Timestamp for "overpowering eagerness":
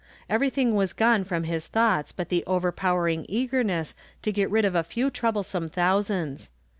2.47-3.93